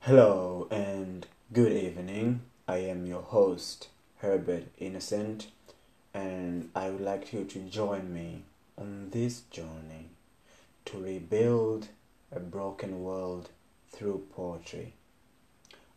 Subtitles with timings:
[0.00, 2.42] Hello and good evening.
[2.68, 3.88] I am your host,
[4.18, 5.48] Herbert Innocent,
[6.14, 8.42] and I would like you to join me
[8.78, 10.10] on this journey
[10.84, 11.88] to rebuild
[12.30, 13.50] a broken world
[13.90, 14.92] through poetry.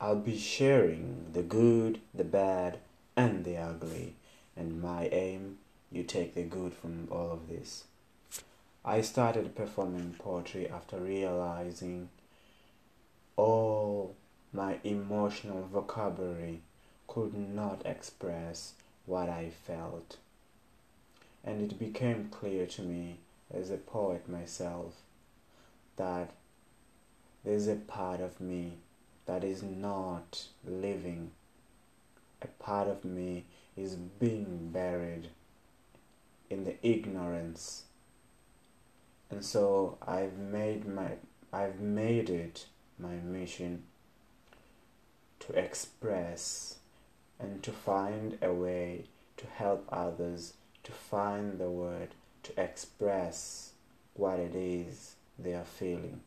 [0.00, 2.78] I'll be sharing the good, the bad,
[3.16, 4.14] and the ugly,
[4.56, 5.58] and my aim
[5.90, 7.84] you take the good from all of this.
[8.84, 12.08] I started performing poetry after realizing
[13.36, 14.14] all
[14.52, 16.60] my emotional vocabulary
[17.06, 18.72] could not express
[19.04, 20.16] what I felt.
[21.44, 23.18] And it became clear to me
[23.52, 24.94] as a poet myself
[25.96, 26.30] that
[27.44, 28.78] there's a part of me
[29.26, 31.30] that is not living.
[32.42, 33.44] A part of me
[33.76, 35.28] is being buried
[36.50, 37.84] in the ignorance.
[39.30, 41.12] And so I've made my
[41.52, 42.66] I've made it
[42.98, 43.84] my mission
[45.40, 46.76] to express
[47.38, 49.04] and to find a way
[49.36, 52.08] to help others to find the word
[52.42, 53.72] to express
[54.14, 56.20] what it is they are feeling.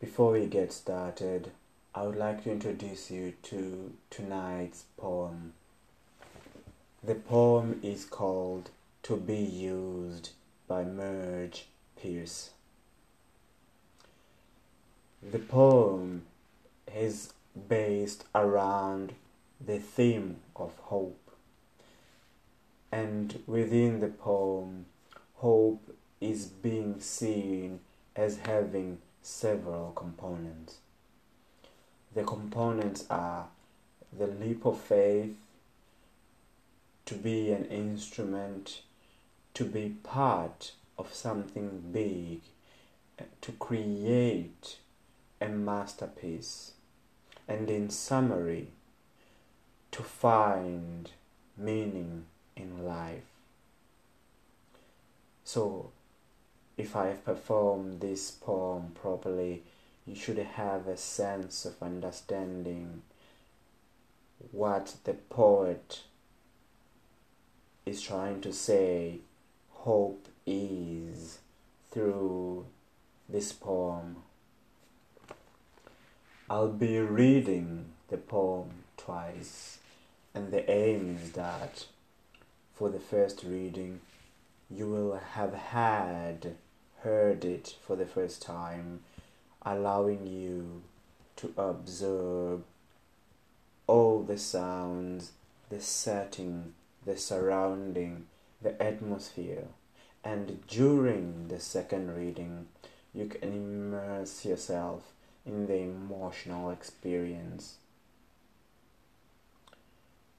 [0.00, 1.52] Before we get started,
[1.94, 5.52] I would like to introduce you to tonight's poem.
[7.02, 8.70] The poem is called
[9.04, 10.30] To Be Used
[10.66, 11.66] by Marge
[12.00, 12.50] Pierce.
[15.22, 16.24] The poem
[16.94, 17.34] is
[17.68, 19.12] based around
[19.60, 21.30] the theme of hope.
[22.90, 24.86] And within the poem,
[25.36, 27.80] hope is being seen
[28.16, 30.78] as having several components.
[32.14, 33.48] The components are
[34.16, 35.36] the leap of faith,
[37.04, 38.80] to be an instrument,
[39.54, 42.40] to be part of something big,
[43.42, 44.78] to create
[45.40, 46.72] a masterpiece,
[47.48, 48.68] and in summary,
[49.90, 51.10] to find
[51.56, 53.22] meaning in life.
[55.44, 55.90] So,
[56.76, 59.62] if I have performed this poem properly,
[60.06, 63.02] you should have a sense of understanding
[64.52, 66.00] what the poet
[67.84, 69.18] is trying to say
[69.70, 71.38] hope is
[71.90, 72.66] through
[73.28, 74.16] this poem.
[76.52, 79.78] I'll be reading the poem twice,
[80.34, 81.86] and the aim is that
[82.74, 84.00] for the first reading,
[84.68, 86.56] you will have had
[87.04, 88.98] heard it for the first time,
[89.62, 90.82] allowing you
[91.36, 92.62] to observe
[93.86, 95.30] all the sounds,
[95.68, 96.74] the setting,
[97.06, 98.26] the surrounding,
[98.60, 99.68] the atmosphere.
[100.24, 102.66] And during the second reading,
[103.14, 105.12] you can immerse yourself
[105.46, 107.76] in the emotional experience.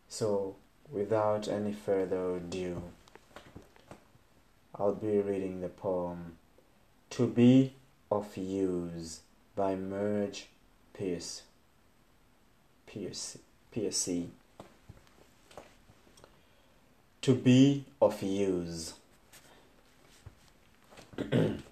[0.08, 0.56] So,
[0.92, 2.82] without any further ado,
[4.76, 6.38] I'll be reading the poem
[7.12, 7.74] To Be
[8.12, 9.22] of Use
[9.56, 10.48] by Marge
[10.94, 11.44] Pierce.
[12.86, 13.38] Pierce.
[13.72, 14.10] Pierce.
[17.22, 18.94] To be of use.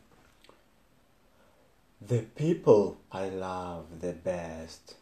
[2.10, 4.96] The people I love the best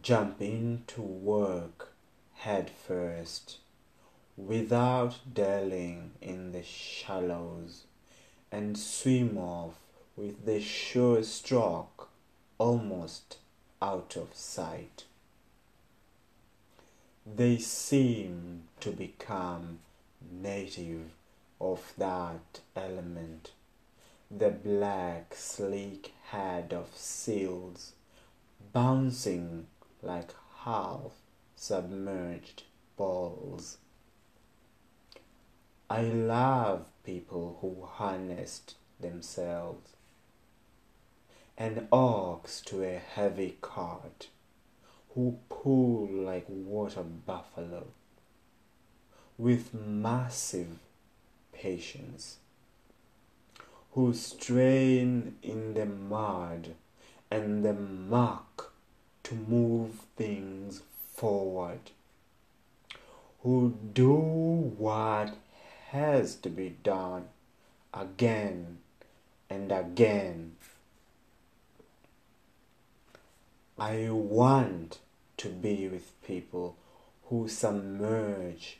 [0.00, 1.92] jump into work
[2.34, 3.56] head first
[4.36, 7.86] without dwelling in the shallows
[8.52, 9.80] and swim off
[10.16, 12.08] with the sure stroke
[12.56, 13.38] almost
[13.82, 15.06] out of sight.
[17.26, 19.80] They seem to become
[20.30, 21.10] native
[21.60, 23.50] of that element
[24.30, 27.92] the black sleek head of seals
[28.72, 29.66] bouncing
[30.02, 30.34] like
[30.64, 31.12] half
[31.56, 32.64] submerged
[32.96, 33.78] balls.
[35.88, 39.92] I love people who harnessed themselves
[41.58, 44.28] an ox to a heavy cart,
[45.14, 47.88] who pull like water buffalo
[49.36, 50.78] with massive
[51.52, 52.36] patience
[53.92, 56.74] who strain in the mud
[57.30, 58.72] and the muck
[59.24, 60.82] to move things
[61.14, 61.90] forward,
[63.42, 65.34] who do what
[65.90, 67.24] has to be done
[67.92, 68.78] again
[69.50, 70.52] and again.
[73.78, 74.98] I want
[75.38, 76.76] to be with people
[77.26, 78.78] who submerge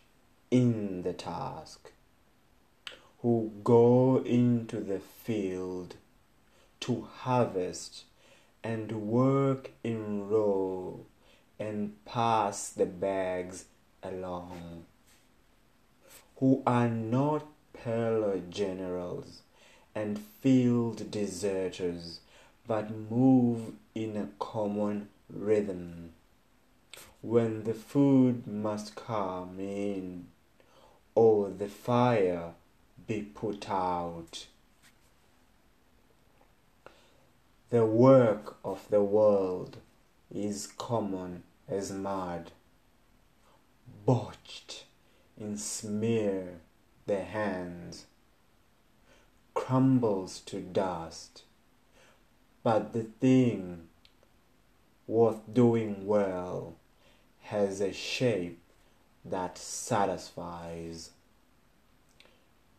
[0.51, 1.93] in the task
[3.23, 5.97] who go into the field
[6.79, 8.05] to harvest
[8.63, 11.01] and work in row
[11.59, 13.65] and pass the bags
[14.03, 14.85] along,
[16.37, 19.43] who are not parlor generals
[19.95, 22.21] and field deserters,
[22.67, 26.13] but move in a common rhythm.
[27.21, 30.29] When the food must come in,
[31.17, 32.53] or the fire
[33.09, 34.47] be put out.
[37.71, 39.79] The work of the world
[40.31, 42.53] is common as mud,
[44.07, 44.85] botched
[45.39, 46.61] in smear
[47.07, 48.05] the hands,
[49.55, 51.43] crumbles to dust.
[52.63, 53.89] But the thing
[55.07, 56.77] worth doing well
[57.45, 58.61] has a shape
[59.25, 61.11] that satisfies,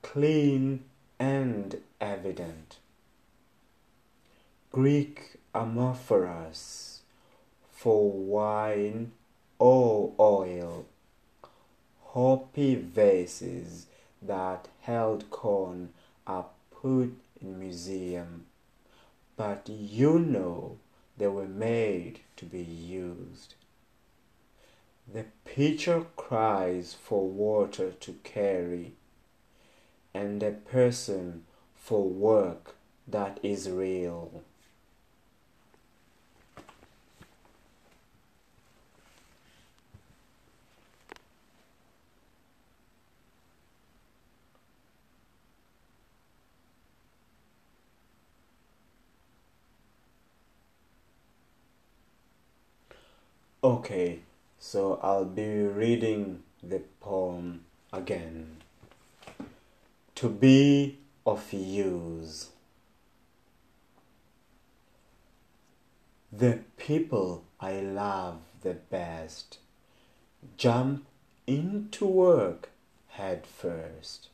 [0.02, 0.84] clean
[1.20, 2.78] and evident.
[4.72, 7.00] Greek amphoras
[7.72, 9.12] for wine
[9.58, 10.86] or oil,
[12.02, 13.88] Hopi vases
[14.22, 15.90] that held corn
[16.28, 18.46] are put in museum,
[19.38, 20.78] but you know
[21.18, 23.56] they were made to be used.
[25.12, 28.94] The pitcher cries for water to carry,
[30.14, 31.44] and a person
[31.76, 32.76] for work
[33.08, 34.44] that is real.
[53.62, 54.20] Okay,
[54.58, 58.59] so I'll be reading the poem again.
[60.20, 62.50] To be of use.
[66.30, 69.60] The people I love the best
[70.58, 71.06] jump
[71.48, 72.72] into work
[73.08, 74.28] head first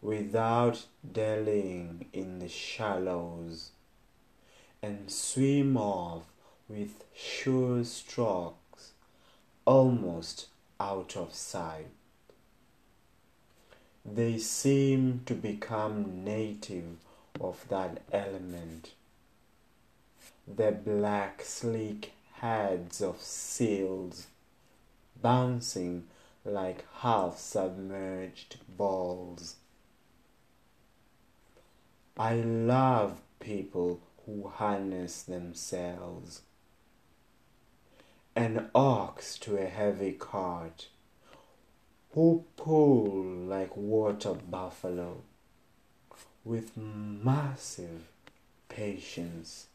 [0.00, 3.70] without dallying in the shallows
[4.82, 6.24] and swim off
[6.68, 8.94] with sure strokes
[9.64, 10.48] almost
[10.80, 12.01] out of sight.
[14.04, 16.98] They seem to become native
[17.40, 18.92] of that element.
[20.46, 24.26] The black sleek heads of seals
[25.20, 26.08] bouncing
[26.44, 29.56] like half submerged balls.
[32.18, 36.42] I love people who harness themselves
[38.34, 40.88] an ox to a heavy cart,
[42.12, 45.16] who pull like water buffalo
[46.44, 48.08] with massive
[48.68, 49.68] patience,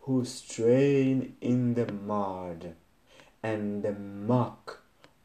[0.00, 2.74] who strain in the mud
[3.42, 4.82] and the muck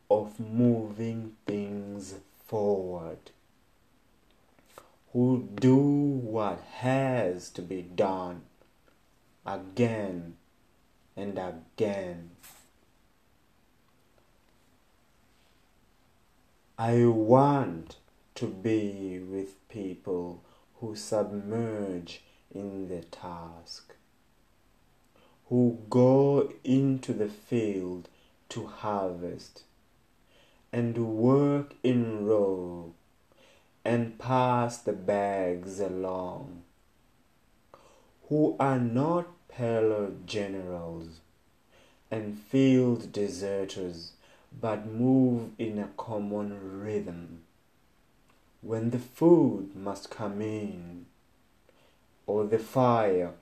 [0.10, 2.16] of moving things
[2.46, 3.32] forward,
[5.12, 8.42] who do what has to be done
[9.46, 10.36] again
[11.18, 12.30] and again.
[16.82, 17.98] I want
[18.36, 20.46] to be with people
[20.76, 23.96] who submerge in the task,
[25.50, 28.08] who go into the field
[28.48, 29.64] to harvest
[30.72, 32.94] and work in row
[33.84, 36.64] and pass the bags along,
[38.30, 41.20] who are not parlor generals
[42.10, 44.14] and field deserters,
[44.52, 47.44] but move in a common rhythm.
[48.62, 51.06] When the food must come in,
[52.28, 53.34] or the fire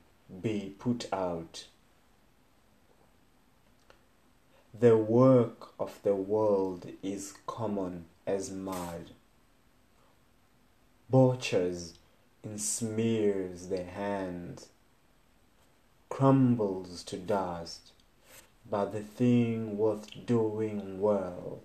[0.42, 1.66] be put out,
[4.80, 9.12] the work of the world is common as mud.
[11.10, 11.96] Butchers
[12.44, 14.70] in smears their hands
[16.10, 17.92] crumbles to dust,
[18.70, 21.62] but the thing worth doing well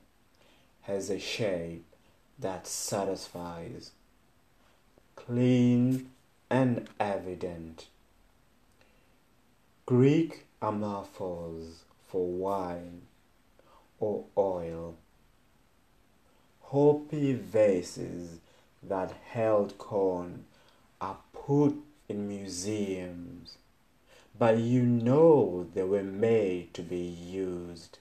[0.82, 1.84] has a shape
[2.38, 3.92] that satisfies,
[5.16, 6.10] clean
[6.50, 7.88] and evident.
[9.86, 13.02] Greek amphoras for wine
[13.98, 14.96] or oil,
[16.60, 18.38] Hopi vases
[18.82, 20.44] that held corn
[21.00, 21.74] are put
[22.08, 23.58] in museums
[24.38, 27.98] but you know they were made to be used.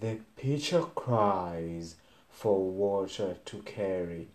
[0.00, 1.96] The pitcher cries
[2.28, 4.28] for water to carry,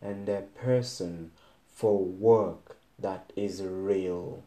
[0.00, 1.32] and the person
[1.66, 4.44] for work that is real.